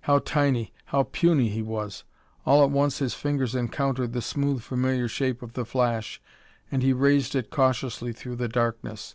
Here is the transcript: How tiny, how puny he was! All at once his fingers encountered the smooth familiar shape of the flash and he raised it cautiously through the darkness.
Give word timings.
How 0.00 0.20
tiny, 0.20 0.72
how 0.86 1.02
puny 1.02 1.50
he 1.50 1.60
was! 1.60 2.04
All 2.46 2.64
at 2.64 2.70
once 2.70 3.00
his 3.00 3.12
fingers 3.12 3.54
encountered 3.54 4.14
the 4.14 4.22
smooth 4.22 4.62
familiar 4.62 5.08
shape 5.08 5.42
of 5.42 5.52
the 5.52 5.66
flash 5.66 6.22
and 6.72 6.82
he 6.82 6.94
raised 6.94 7.34
it 7.34 7.50
cautiously 7.50 8.14
through 8.14 8.36
the 8.36 8.48
darkness. 8.48 9.14